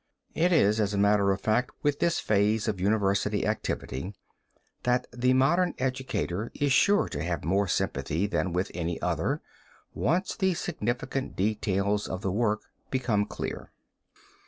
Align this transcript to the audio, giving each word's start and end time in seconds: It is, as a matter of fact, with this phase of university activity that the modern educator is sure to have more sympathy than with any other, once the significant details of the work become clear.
It 0.33 0.51
is, 0.51 0.79
as 0.79 0.95
a 0.95 0.97
matter 0.97 1.31
of 1.31 1.39
fact, 1.41 1.69
with 1.83 1.99
this 1.99 2.19
phase 2.19 2.67
of 2.67 2.81
university 2.81 3.45
activity 3.45 4.15
that 4.81 5.05
the 5.13 5.33
modern 5.33 5.75
educator 5.77 6.51
is 6.55 6.71
sure 6.71 7.07
to 7.09 7.21
have 7.23 7.43
more 7.43 7.67
sympathy 7.67 8.25
than 8.25 8.51
with 8.51 8.71
any 8.73 8.99
other, 8.99 9.43
once 9.93 10.35
the 10.35 10.55
significant 10.55 11.35
details 11.35 12.07
of 12.07 12.21
the 12.23 12.31
work 12.31 12.61
become 12.89 13.27
clear. 13.27 13.69